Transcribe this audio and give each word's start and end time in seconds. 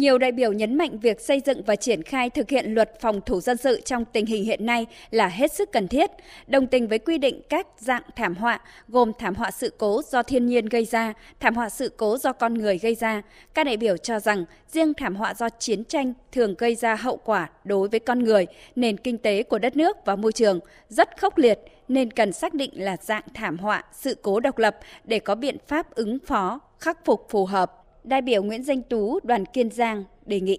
Nhiều 0.00 0.18
đại 0.18 0.32
biểu 0.32 0.52
nhấn 0.52 0.78
mạnh 0.78 0.98
việc 0.98 1.20
xây 1.20 1.42
dựng 1.46 1.62
và 1.66 1.76
triển 1.76 2.02
khai 2.02 2.30
thực 2.30 2.50
hiện 2.50 2.74
luật 2.74 3.00
phòng 3.00 3.20
thủ 3.26 3.40
dân 3.40 3.56
sự 3.56 3.80
trong 3.80 4.04
tình 4.04 4.26
hình 4.26 4.44
hiện 4.44 4.66
nay 4.66 4.86
là 5.10 5.28
hết 5.28 5.52
sức 5.52 5.72
cần 5.72 5.88
thiết, 5.88 6.10
đồng 6.46 6.66
tình 6.66 6.88
với 6.88 6.98
quy 6.98 7.18
định 7.18 7.42
các 7.48 7.66
dạng 7.78 8.02
thảm 8.16 8.34
họa 8.34 8.60
gồm 8.88 9.12
thảm 9.18 9.34
họa 9.34 9.50
sự 9.50 9.72
cố 9.78 10.02
do 10.10 10.22
thiên 10.22 10.46
nhiên 10.46 10.66
gây 10.66 10.84
ra, 10.84 11.14
thảm 11.40 11.54
họa 11.54 11.68
sự 11.68 11.92
cố 11.96 12.18
do 12.18 12.32
con 12.32 12.54
người 12.54 12.78
gây 12.78 12.94
ra. 12.94 13.22
Các 13.54 13.64
đại 13.64 13.76
biểu 13.76 13.96
cho 13.96 14.20
rằng 14.20 14.44
riêng 14.72 14.94
thảm 14.94 15.16
họa 15.16 15.34
do 15.34 15.48
chiến 15.48 15.84
tranh 15.84 16.12
thường 16.32 16.54
gây 16.58 16.74
ra 16.74 16.94
hậu 16.94 17.16
quả 17.16 17.50
đối 17.64 17.88
với 17.88 18.00
con 18.00 18.24
người, 18.24 18.46
nền 18.76 18.96
kinh 18.96 19.18
tế 19.18 19.42
của 19.42 19.58
đất 19.58 19.76
nước 19.76 19.96
và 20.04 20.16
môi 20.16 20.32
trường 20.32 20.60
rất 20.88 21.20
khốc 21.20 21.38
liệt 21.38 21.58
nên 21.88 22.10
cần 22.10 22.32
xác 22.32 22.54
định 22.54 22.70
là 22.74 22.96
dạng 23.00 23.24
thảm 23.34 23.58
họa, 23.58 23.84
sự 23.92 24.16
cố 24.22 24.40
độc 24.40 24.58
lập 24.58 24.78
để 25.04 25.18
có 25.18 25.34
biện 25.34 25.56
pháp 25.66 25.94
ứng 25.94 26.18
phó, 26.26 26.60
khắc 26.78 27.04
phục 27.04 27.26
phù 27.30 27.46
hợp 27.46 27.79
Đại 28.04 28.22
biểu 28.22 28.42
Nguyễn 28.42 28.64
Danh 28.64 28.82
Tú, 28.82 29.20
đoàn 29.22 29.46
Kiên 29.46 29.70
Giang 29.70 30.04
đề 30.26 30.40
nghị. 30.40 30.58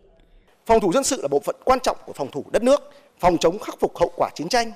Phòng 0.66 0.80
thủ 0.80 0.94
dân 0.94 1.04
sự 1.04 1.22
là 1.22 1.28
bộ 1.28 1.40
phận 1.40 1.56
quan 1.64 1.80
trọng 1.80 1.98
của 2.06 2.14
phòng 2.14 2.32
thủ 2.32 2.46
đất 2.52 2.64
nước, 2.64 2.92
phòng 3.20 3.38
chống 3.38 3.60
khắc 3.60 3.80
phục 3.80 3.98
hậu 3.98 4.12
quả 4.16 4.30
chiến 4.36 4.50
tranh, 4.50 4.72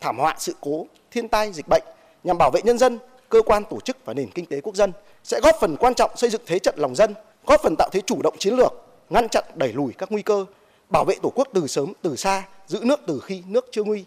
thảm 0.00 0.18
họa 0.18 0.34
sự 0.38 0.54
cố, 0.60 0.86
thiên 1.10 1.28
tai, 1.28 1.52
dịch 1.52 1.68
bệnh 1.68 1.82
nhằm 2.24 2.38
bảo 2.38 2.50
vệ 2.50 2.60
nhân 2.64 2.78
dân, 2.78 2.98
cơ 3.28 3.42
quan 3.42 3.62
tổ 3.70 3.80
chức 3.80 3.96
và 4.04 4.14
nền 4.14 4.30
kinh 4.30 4.46
tế 4.46 4.60
quốc 4.60 4.76
dân 4.76 4.92
sẽ 5.24 5.40
góp 5.42 5.54
phần 5.60 5.76
quan 5.76 5.94
trọng 5.94 6.10
xây 6.16 6.30
dựng 6.30 6.42
thế 6.46 6.58
trận 6.58 6.74
lòng 6.78 6.94
dân, 6.94 7.14
góp 7.46 7.62
phần 7.62 7.74
tạo 7.78 7.88
thế 7.92 8.00
chủ 8.06 8.22
động 8.22 8.34
chiến 8.38 8.54
lược, 8.54 8.72
ngăn 9.10 9.28
chặn 9.28 9.44
đẩy 9.54 9.72
lùi 9.72 9.92
các 9.92 10.12
nguy 10.12 10.22
cơ, 10.22 10.46
bảo 10.88 11.04
vệ 11.04 11.14
tổ 11.22 11.32
quốc 11.34 11.48
từ 11.54 11.66
sớm 11.66 11.92
từ 12.02 12.16
xa, 12.16 12.42
giữ 12.66 12.80
nước 12.82 13.00
từ 13.06 13.20
khi 13.20 13.42
nước 13.46 13.68
chưa 13.72 13.84
nguy, 13.84 14.04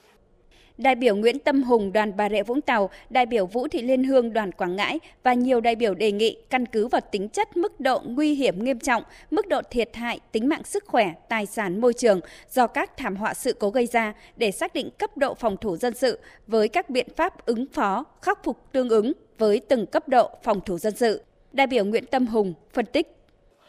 đại 0.78 0.96
biểu 0.96 1.16
Nguyễn 1.16 1.40
Tâm 1.40 1.64
Hùng 1.64 1.94
đoàn 1.94 2.18
Bà 2.18 2.30
Rịa 2.30 2.44
Vũng 2.44 2.62
Tàu, 2.62 2.90
đại 3.10 3.26
biểu 3.26 3.46
Vũ 3.46 3.68
Thị 3.68 3.82
Liên 3.82 4.04
Hương 4.04 4.34
đoàn 4.34 4.52
Quảng 4.52 4.76
Ngãi 4.76 5.00
và 5.24 5.34
nhiều 5.34 5.62
đại 5.62 5.76
biểu 5.76 5.94
đề 5.94 6.12
nghị 6.12 6.38
căn 6.50 6.66
cứ 6.66 6.88
vào 6.88 7.02
tính 7.12 7.30
chất 7.30 7.58
mức 7.58 7.80
độ 7.80 8.02
nguy 8.06 8.34
hiểm 8.34 8.64
nghiêm 8.64 8.80
trọng, 8.80 9.04
mức 9.32 9.48
độ 9.48 9.62
thiệt 9.72 9.96
hại 9.96 10.20
tính 10.32 10.50
mạng 10.50 10.64
sức 10.64 10.84
khỏe, 10.88 11.14
tài 11.30 11.46
sản 11.46 11.82
môi 11.82 11.94
trường 11.94 12.20
do 12.50 12.68
các 12.68 12.98
thảm 12.98 13.16
họa 13.16 13.34
sự 13.34 13.54
cố 13.54 13.70
gây 13.70 13.86
ra 13.86 14.14
để 14.36 14.52
xác 14.52 14.74
định 14.74 14.90
cấp 14.98 15.18
độ 15.18 15.34
phòng 15.34 15.58
thủ 15.58 15.78
dân 15.78 15.94
sự 15.94 16.20
với 16.48 16.68
các 16.68 16.90
biện 16.90 17.08
pháp 17.16 17.46
ứng 17.46 17.66
phó, 17.74 18.06
khắc 18.22 18.44
phục 18.44 18.58
tương 18.72 18.90
ứng 18.90 19.14
với 19.38 19.62
từng 19.68 19.86
cấp 19.86 20.08
độ 20.08 20.30
phòng 20.44 20.62
thủ 20.62 20.78
dân 20.78 20.96
sự. 20.96 21.24
Đại 21.52 21.68
biểu 21.68 21.86
Nguyễn 21.86 22.06
Tâm 22.06 22.28
Hùng 22.28 22.54
phân 22.74 22.86
tích. 22.86 23.16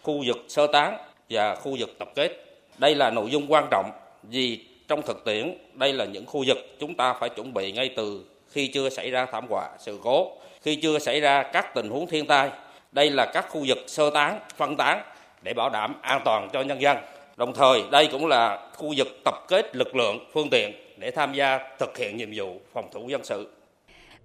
Khu 0.03 0.23
vực 0.27 0.37
sơ 0.49 0.67
tán 0.73 0.99
và 1.31 1.55
khu 1.55 1.77
vực 1.79 1.91
tập 1.99 2.09
kết. 2.15 2.31
Đây 2.79 2.95
là 2.95 3.11
nội 3.11 3.31
dung 3.31 3.47
quan 3.49 3.69
trọng 3.71 3.91
vì 4.23 4.67
trong 4.89 5.03
thực 5.03 5.25
tiễn, 5.25 5.55
đây 5.75 5.93
là 5.93 6.05
những 6.05 6.27
khu 6.27 6.45
vực 6.47 6.59
chúng 6.81 6.95
ta 6.95 7.13
phải 7.13 7.29
chuẩn 7.29 7.55
bị 7.55 7.73
ngay 7.73 7.91
từ 7.97 8.25
khi 8.51 8.67
chưa 8.67 8.89
xảy 8.89 9.11
ra 9.11 9.27
thảm 9.27 9.47
họa, 9.49 9.69
sự 9.79 9.99
cố, 10.03 10.33
khi 10.63 10.77
chưa 10.77 10.99
xảy 10.99 11.21
ra 11.21 11.43
các 11.43 11.75
tình 11.75 11.89
huống 11.91 12.07
thiên 12.07 12.27
tai. 12.27 12.51
Đây 12.93 13.11
là 13.11 13.27
các 13.35 13.47
khu 13.51 13.65
vực 13.69 13.79
sơ 13.87 14.11
tán, 14.11 14.41
phân 14.57 14.77
tán 14.77 15.03
để 15.43 15.55
bảo 15.55 15.71
đảm 15.71 15.95
an 16.03 16.23
toàn 16.25 16.49
cho 16.53 16.63
nhân 16.63 16.81
dân. 16.83 16.97
Đồng 17.37 17.55
thời, 17.55 17.83
đây 17.91 18.09
cũng 18.13 18.27
là 18.27 18.69
khu 18.77 18.95
vực 18.97 19.09
tập 19.25 19.35
kết 19.49 19.77
lực 19.77 19.97
lượng, 19.97 20.19
phương 20.33 20.51
tiện 20.51 20.73
để 20.97 21.11
tham 21.11 21.33
gia 21.35 21.59
thực 21.79 21.99
hiện 21.99 22.17
nhiệm 22.17 22.31
vụ 22.35 22.61
phòng 22.73 22.89
thủ 22.93 23.09
dân 23.09 23.25
sự. 23.25 23.49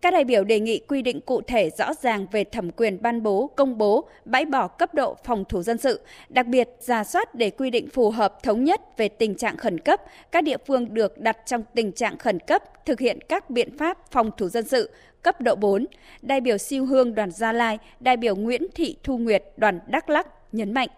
Các 0.02 0.14
đại 0.14 0.24
biểu 0.24 0.44
đề 0.44 0.60
nghị 0.60 0.80
quy 0.88 1.02
định 1.02 1.22
cụ 1.22 1.42
thể 1.42 1.70
rõ 1.78 1.94
ràng 1.94 2.28
về 2.32 2.44
thẩm 2.44 2.72
quyền 2.72 3.02
ban 3.02 3.24
bố, 3.24 3.50
công 3.56 3.78
bố, 3.78 4.10
bãi 4.26 4.46
bỏ 4.46 4.68
cấp 4.68 4.94
độ 4.94 5.16
phòng 5.24 5.46
thủ 5.50 5.62
dân 5.64 5.78
sự, 5.78 6.00
đặc 6.30 6.48
biệt 6.48 6.70
ra 6.80 7.04
soát 7.04 7.36
để 7.36 7.50
quy 7.50 7.70
định 7.70 7.90
phù 7.90 8.10
hợp 8.10 8.44
thống 8.44 8.64
nhất 8.64 8.82
về 8.98 9.10
tình 9.10 9.36
trạng 9.36 9.58
khẩn 9.58 9.80
cấp, 9.80 10.02
các 10.32 10.44
địa 10.44 10.58
phương 10.68 10.94
được 10.94 11.18
đặt 11.18 11.38
trong 11.46 11.64
tình 11.76 11.92
trạng 11.92 12.18
khẩn 12.18 12.40
cấp 12.40 12.64
thực 12.86 13.00
hiện 13.00 13.20
các 13.30 13.50
biện 13.50 13.78
pháp 13.78 14.12
phòng 14.12 14.32
thủ 14.38 14.50
dân 14.50 14.68
sự 14.68 14.90
cấp 15.24 15.42
độ 15.42 15.56
4. 15.56 15.86
Đại 16.22 16.42
biểu 16.42 16.58
Siêu 16.58 16.86
Hương 16.86 17.16
đoàn 17.16 17.32
Gia 17.32 17.52
Lai, 17.52 17.78
đại 18.00 18.18
biểu 18.18 18.36
Nguyễn 18.36 18.68
Thị 18.76 18.98
Thu 19.04 19.18
Nguyệt 19.18 19.44
đoàn 19.58 19.80
Đắk 19.88 20.10
Lắk 20.10 20.28
nhấn 20.52 20.74
mạnh. 20.74 20.90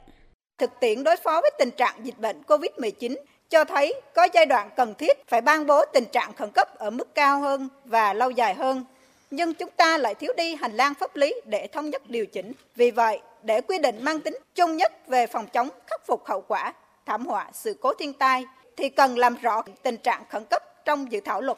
Thực 0.58 0.72
tiễn 0.80 1.04
đối 1.04 1.16
phó 1.16 1.42
với 1.42 1.52
tình 1.60 1.72
trạng 1.72 1.96
dịch 2.04 2.20
bệnh 2.20 2.42
COVID-19 2.48 3.16
cho 3.50 3.66
thấy 3.66 4.02
có 4.16 4.28
giai 4.34 4.46
đoạn 4.46 4.70
cần 4.76 4.94
thiết 4.96 5.28
phải 5.28 5.42
ban 5.42 5.68
bố 5.68 5.86
tình 5.94 6.06
trạng 6.06 6.34
khẩn 6.34 6.52
cấp 6.52 6.78
ở 6.78 6.90
mức 6.90 7.16
cao 7.16 7.40
hơn 7.40 7.70
và 7.86 8.14
lâu 8.14 8.30
dài 8.30 8.54
hơn 8.54 8.84
nhưng 9.32 9.54
chúng 9.54 9.70
ta 9.70 9.98
lại 9.98 10.16
thiếu 10.16 10.34
đi 10.38 10.56
hành 10.56 10.76
lang 10.76 10.94
pháp 10.94 11.16
lý 11.16 11.36
để 11.46 11.68
thống 11.68 11.90
nhất 11.90 12.10
điều 12.10 12.26
chỉnh. 12.26 12.52
Vì 12.76 12.92
vậy, 12.92 13.20
để 13.44 13.62
quy 13.62 13.80
định 13.80 14.04
mang 14.04 14.20
tính 14.20 14.38
chung 14.56 14.78
nhất 14.78 15.08
về 15.08 15.28
phòng 15.28 15.48
chống 15.48 15.70
khắc 15.88 16.06
phục 16.08 16.26
hậu 16.26 16.42
quả 16.42 16.74
thảm 17.06 17.26
họa 17.26 17.50
sự 17.54 17.78
cố 17.82 17.94
thiên 17.94 18.14
tai 18.14 18.46
thì 18.78 18.90
cần 18.90 19.18
làm 19.18 19.36
rõ 19.42 19.62
tình 19.84 19.98
trạng 19.98 20.24
khẩn 20.30 20.44
cấp 20.50 20.86
trong 20.86 21.12
dự 21.12 21.20
thảo 21.20 21.42
luật 21.42 21.58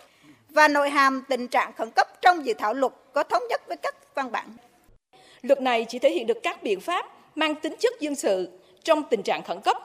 và 0.50 0.67
nội 0.67 0.89
hàm 0.89 1.23
tình 1.29 1.47
trạng 1.47 1.73
khẩn 1.73 1.91
cấp 1.91 2.22
trong 2.22 2.45
dự 2.45 2.53
thảo 2.53 2.73
luật 2.73 2.94
có 3.13 3.23
thống 3.23 3.44
nhất 3.50 3.61
với 3.67 3.78
các 3.78 3.95
văn 4.16 4.31
bản. 4.31 4.47
Luật 5.41 5.61
này 5.61 5.85
chỉ 5.90 6.00
thể 6.00 6.09
hiện 6.09 6.28
được 6.28 6.38
các 6.44 6.63
biện 6.63 6.81
pháp 6.81 7.05
mang 7.35 7.55
tính 7.55 7.75
chất 7.79 7.94
dân 8.00 8.16
sự 8.16 8.59
trong 8.84 9.03
tình 9.03 9.23
trạng 9.23 9.44
khẩn 9.44 9.61
cấp 9.61 9.78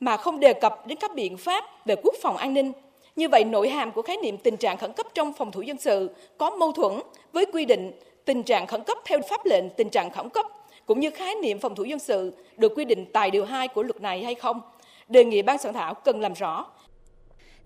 mà 0.00 0.16
không 0.16 0.40
đề 0.40 0.52
cập 0.52 0.86
đến 0.86 0.98
các 1.00 1.14
biện 1.14 1.36
pháp 1.36 1.64
về 1.86 1.96
quốc 2.02 2.14
phòng 2.22 2.36
an 2.36 2.54
ninh 2.54 2.72
như 3.18 3.28
vậy, 3.28 3.44
nội 3.44 3.68
hàm 3.68 3.92
của 3.92 4.02
khái 4.02 4.16
niệm 4.16 4.36
tình 4.38 4.56
trạng 4.56 4.78
khẩn 4.78 4.92
cấp 4.92 5.06
trong 5.14 5.32
phòng 5.32 5.52
thủ 5.52 5.62
dân 5.62 5.78
sự 5.78 6.10
có 6.38 6.50
mâu 6.50 6.72
thuẫn 6.72 6.92
với 7.32 7.46
quy 7.52 7.64
định 7.64 7.92
tình 8.24 8.42
trạng 8.42 8.66
khẩn 8.66 8.84
cấp 8.84 8.98
theo 9.04 9.18
pháp 9.30 9.46
lệnh 9.46 9.70
tình 9.70 9.90
trạng 9.90 10.10
khẩn 10.10 10.28
cấp, 10.28 10.46
cũng 10.86 11.00
như 11.00 11.10
khái 11.10 11.34
niệm 11.34 11.58
phòng 11.58 11.74
thủ 11.74 11.84
dân 11.84 11.98
sự 11.98 12.32
được 12.56 12.72
quy 12.76 12.84
định 12.84 13.06
tại 13.12 13.30
điều 13.30 13.44
2 13.44 13.68
của 13.68 13.82
luật 13.82 14.00
này 14.00 14.24
hay 14.24 14.34
không. 14.34 14.60
Đề 15.08 15.24
nghị 15.24 15.42
ban 15.42 15.58
soạn 15.58 15.74
thảo 15.74 15.94
cần 15.94 16.20
làm 16.20 16.32
rõ. 16.32 16.66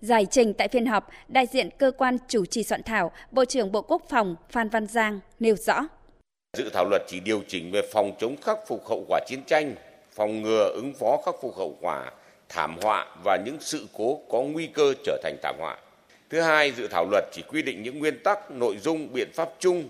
Giải 0.01 0.25
trình 0.25 0.53
tại 0.53 0.67
phiên 0.67 0.85
họp, 0.85 1.07
đại 1.27 1.45
diện 1.45 1.69
cơ 1.77 1.91
quan 1.97 2.17
chủ 2.27 2.45
trì 2.45 2.63
soạn 2.63 2.83
thảo, 2.83 3.11
Bộ 3.31 3.45
trưởng 3.45 3.71
Bộ 3.71 3.81
Quốc 3.81 4.01
phòng 4.09 4.35
Phan 4.49 4.69
Văn 4.69 4.87
Giang 4.87 5.19
nêu 5.39 5.55
rõ. 5.55 5.87
Dự 6.57 6.69
thảo 6.73 6.85
luật 6.89 7.01
chỉ 7.07 7.19
điều 7.19 7.41
chỉnh 7.47 7.71
về 7.71 7.81
phòng 7.93 8.11
chống 8.19 8.35
khắc 8.41 8.57
phục 8.67 8.87
hậu 8.87 9.05
quả 9.07 9.19
chiến 9.27 9.39
tranh, 9.47 9.75
phòng 10.11 10.41
ngừa 10.41 10.71
ứng 10.75 10.93
phó 10.99 11.17
khắc 11.25 11.35
phục 11.41 11.57
hậu 11.57 11.77
quả 11.81 12.11
thảm 12.53 12.77
họa 12.81 13.07
và 13.23 13.37
những 13.45 13.57
sự 13.59 13.87
cố 13.97 14.19
có 14.31 14.41
nguy 14.41 14.67
cơ 14.67 14.93
trở 15.03 15.17
thành 15.23 15.37
thảm 15.43 15.55
họa. 15.59 15.77
Thứ 16.29 16.41
hai, 16.41 16.71
dự 16.71 16.87
thảo 16.87 17.05
luật 17.11 17.23
chỉ 17.31 17.41
quy 17.47 17.61
định 17.61 17.83
những 17.83 17.99
nguyên 17.99 18.19
tắc, 18.23 18.51
nội 18.51 18.77
dung, 18.77 19.13
biện 19.13 19.29
pháp 19.33 19.49
chung 19.59 19.87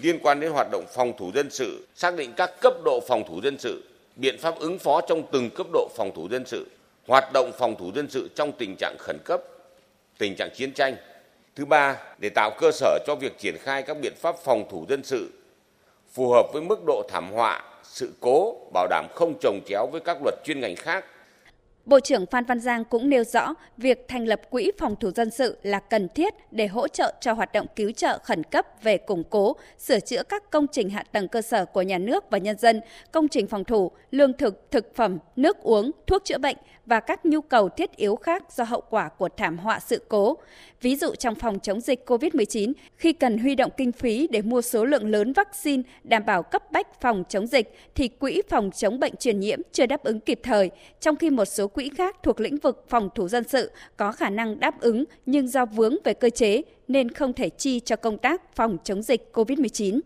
liên 0.00 0.18
quan 0.22 0.40
đến 0.40 0.50
hoạt 0.52 0.66
động 0.72 0.84
phòng 0.94 1.12
thủ 1.18 1.30
dân 1.34 1.50
sự, 1.50 1.86
xác 1.94 2.16
định 2.16 2.32
các 2.36 2.50
cấp 2.60 2.74
độ 2.84 3.00
phòng 3.08 3.24
thủ 3.28 3.40
dân 3.42 3.58
sự, 3.58 3.82
biện 4.16 4.38
pháp 4.38 4.58
ứng 4.58 4.78
phó 4.78 5.00
trong 5.00 5.22
từng 5.32 5.50
cấp 5.50 5.66
độ 5.72 5.88
phòng 5.96 6.10
thủ 6.14 6.28
dân 6.28 6.46
sự, 6.46 6.66
hoạt 7.06 7.32
động 7.32 7.52
phòng 7.58 7.76
thủ 7.78 7.92
dân 7.94 8.10
sự 8.10 8.28
trong 8.34 8.52
tình 8.52 8.76
trạng 8.78 8.96
khẩn 8.98 9.18
cấp, 9.24 9.40
tình 10.18 10.34
trạng 10.36 10.50
chiến 10.54 10.72
tranh. 10.72 10.96
Thứ 11.56 11.64
ba, 11.64 11.96
để 12.18 12.28
tạo 12.28 12.50
cơ 12.58 12.70
sở 12.72 12.98
cho 13.06 13.14
việc 13.14 13.38
triển 13.38 13.56
khai 13.60 13.82
các 13.82 13.96
biện 14.02 14.14
pháp 14.16 14.36
phòng 14.44 14.64
thủ 14.70 14.86
dân 14.88 15.02
sự 15.04 15.30
phù 16.12 16.30
hợp 16.30 16.46
với 16.52 16.62
mức 16.62 16.84
độ 16.86 17.02
thảm 17.08 17.32
họa, 17.32 17.62
sự 17.82 18.12
cố, 18.20 18.56
bảo 18.72 18.86
đảm 18.90 19.06
không 19.14 19.34
trồng 19.40 19.60
chéo 19.66 19.86
với 19.92 20.00
các 20.00 20.18
luật 20.22 20.34
chuyên 20.44 20.60
ngành 20.60 20.76
khác 20.76 21.04
Bộ 21.84 22.00
trưởng 22.00 22.26
Phan 22.26 22.44
Văn 22.44 22.60
Giang 22.60 22.84
cũng 22.84 23.08
nêu 23.08 23.24
rõ 23.24 23.54
việc 23.76 24.04
thành 24.08 24.26
lập 24.26 24.40
quỹ 24.50 24.70
phòng 24.78 24.96
thủ 24.96 25.10
dân 25.10 25.30
sự 25.30 25.56
là 25.62 25.78
cần 25.78 26.08
thiết 26.08 26.34
để 26.50 26.66
hỗ 26.66 26.88
trợ 26.88 27.14
cho 27.20 27.32
hoạt 27.32 27.52
động 27.52 27.66
cứu 27.76 27.92
trợ 27.92 28.18
khẩn 28.24 28.44
cấp 28.44 28.66
về 28.82 28.96
củng 28.96 29.24
cố, 29.30 29.56
sửa 29.78 30.00
chữa 30.00 30.22
các 30.22 30.50
công 30.50 30.66
trình 30.72 30.90
hạ 30.90 31.04
tầng 31.12 31.28
cơ 31.28 31.42
sở 31.42 31.64
của 31.64 31.82
nhà 31.82 31.98
nước 31.98 32.24
và 32.30 32.38
nhân 32.38 32.58
dân, 32.58 32.80
công 33.12 33.28
trình 33.28 33.46
phòng 33.46 33.64
thủ, 33.64 33.90
lương 34.10 34.32
thực, 34.32 34.70
thực 34.70 34.94
phẩm, 34.94 35.18
nước 35.36 35.62
uống, 35.62 35.90
thuốc 36.06 36.24
chữa 36.24 36.38
bệnh 36.38 36.56
và 36.86 37.00
các 37.00 37.26
nhu 37.26 37.40
cầu 37.40 37.68
thiết 37.68 37.96
yếu 37.96 38.16
khác 38.16 38.42
do 38.52 38.64
hậu 38.64 38.82
quả 38.90 39.08
của 39.08 39.28
thảm 39.36 39.58
họa 39.58 39.80
sự 39.80 40.02
cố. 40.08 40.36
Ví 40.80 40.96
dụ 40.96 41.14
trong 41.14 41.34
phòng 41.34 41.58
chống 41.60 41.80
dịch 41.80 42.10
COVID-19, 42.10 42.72
khi 42.96 43.12
cần 43.12 43.38
huy 43.38 43.54
động 43.54 43.70
kinh 43.76 43.92
phí 43.92 44.28
để 44.30 44.42
mua 44.42 44.62
số 44.62 44.84
lượng 44.84 45.10
lớn 45.10 45.32
vaccine 45.32 45.82
đảm 46.04 46.26
bảo 46.26 46.42
cấp 46.42 46.72
bách 46.72 47.00
phòng 47.00 47.24
chống 47.28 47.46
dịch 47.46 47.78
thì 47.94 48.08
quỹ 48.08 48.42
phòng 48.48 48.70
chống 48.70 49.00
bệnh 49.00 49.16
truyền 49.16 49.40
nhiễm 49.40 49.60
chưa 49.72 49.86
đáp 49.86 50.04
ứng 50.04 50.20
kịp 50.20 50.40
thời, 50.42 50.70
trong 51.00 51.16
khi 51.16 51.30
một 51.30 51.44
số 51.44 51.66
quỹ 51.74 51.90
khác 51.96 52.16
thuộc 52.22 52.40
lĩnh 52.40 52.56
vực 52.56 52.84
phòng 52.88 53.08
thủ 53.14 53.28
dân 53.28 53.44
sự 53.44 53.70
có 53.96 54.12
khả 54.12 54.30
năng 54.30 54.60
đáp 54.60 54.80
ứng 54.80 55.04
nhưng 55.26 55.48
do 55.48 55.66
vướng 55.66 55.96
về 56.04 56.14
cơ 56.14 56.30
chế 56.30 56.62
nên 56.88 57.10
không 57.10 57.32
thể 57.32 57.48
chi 57.48 57.80
cho 57.80 57.96
công 57.96 58.18
tác 58.18 58.54
phòng 58.56 58.78
chống 58.84 59.02
dịch 59.02 59.30
COVID-19. 59.32 60.00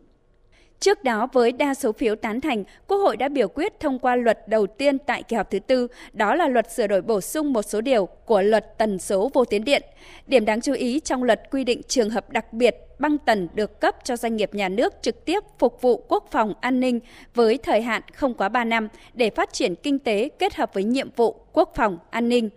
Trước 0.81 1.05
đó, 1.05 1.29
với 1.33 1.53
đa 1.53 1.75
số 1.75 1.93
phiếu 1.93 2.17
tán 2.17 2.41
thành, 2.41 2.65
Quốc 2.87 2.99
hội 2.99 3.17
đã 3.17 3.29
biểu 3.29 3.49
quyết 3.49 3.81
thông 3.81 3.99
qua 3.99 4.17
luật 4.17 4.49
đầu 4.49 4.67
tiên 4.67 4.99
tại 4.99 5.23
kỳ 5.23 5.37
họp 5.37 5.51
thứ 5.51 5.59
tư, 5.59 5.89
đó 6.13 6.35
là 6.35 6.49
luật 6.49 6.73
sửa 6.73 6.87
đổi 6.87 7.03
bổ 7.03 7.21
sung 7.21 7.53
một 7.53 7.63
số 7.63 7.81
điều 7.81 8.07
của 8.07 8.43
luật 8.43 8.79
tần 8.79 8.99
số 8.99 9.31
vô 9.35 9.45
tuyến 9.45 9.65
điện. 9.65 9.83
Điểm 10.27 10.45
đáng 10.45 10.61
chú 10.61 10.73
ý 10.73 11.01
trong 11.01 11.23
luật 11.23 11.43
quy 11.51 11.65
định 11.65 11.83
trường 11.89 12.11
hợp 12.11 12.31
đặc 12.31 12.53
biệt 12.53 12.86
băng 12.99 13.19
tần 13.19 13.49
được 13.55 13.81
cấp 13.81 13.97
cho 14.05 14.17
doanh 14.17 14.37
nghiệp 14.37 14.55
nhà 14.55 14.69
nước 14.69 14.95
trực 15.03 15.25
tiếp 15.25 15.45
phục 15.59 15.83
vụ 15.83 16.05
quốc 16.09 16.29
phòng 16.31 16.55
an 16.61 16.81
ninh 16.81 17.01
với 17.35 17.59
thời 17.59 17.83
hạn 17.83 18.03
không 18.15 18.35
quá 18.35 18.49
3 18.49 18.65
năm 18.65 18.89
để 19.15 19.31
phát 19.31 19.53
triển 19.53 19.75
kinh 19.75 19.99
tế 19.99 20.29
kết 20.39 20.55
hợp 20.55 20.75
với 20.75 20.85
nhiệm 20.85 21.11
vụ 21.17 21.37
quốc 21.53 21.73
phòng 21.75 21.99
an 22.11 22.29
ninh. 22.29 22.51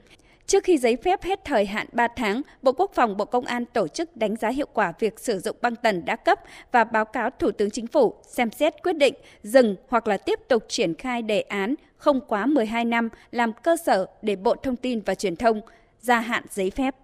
Trước 0.50 0.64
khi 0.64 0.78
giấy 0.78 0.96
phép 0.96 1.24
hết 1.24 1.40
thời 1.46 1.66
hạn 1.66 1.88
3 1.92 2.08
tháng, 2.16 2.42
Bộ 2.62 2.72
Quốc 2.72 2.92
phòng 2.94 3.18
Bộ 3.18 3.26
Công 3.26 3.46
an 3.46 3.66
tổ 3.66 3.88
chức 3.88 4.18
đánh 4.18 4.36
giá 4.36 4.50
hiệu 4.50 4.68
quả 4.74 4.94
việc 5.00 5.20
sử 5.20 5.40
dụng 5.40 5.58
băng 5.62 5.76
tần 5.76 6.06
đã 6.06 6.16
cấp 6.16 6.40
và 6.72 6.84
báo 6.84 7.06
cáo 7.06 7.30
Thủ 7.30 7.52
tướng 7.52 7.72
Chính 7.72 7.88
phủ 7.88 8.14
xem 8.28 8.52
xét 8.52 8.84
quyết 8.84 8.94
định 8.94 9.14
dừng 9.44 9.76
hoặc 9.88 10.08
là 10.08 10.18
tiếp 10.18 10.40
tục 10.48 10.64
triển 10.68 10.94
khai 10.94 11.22
đề 11.22 11.42
án 11.42 11.76
không 11.98 12.22
quá 12.28 12.46
12 12.46 12.86
năm 12.86 13.10
làm 13.32 13.54
cơ 13.64 13.78
sở 13.86 14.06
để 14.22 14.36
Bộ 14.36 14.56
Thông 14.56 14.76
tin 14.76 15.02
và 15.06 15.16
Truyền 15.16 15.36
thông 15.36 15.62
gia 16.00 16.20
hạn 16.20 16.44
giấy 16.50 16.72
phép. 16.72 16.96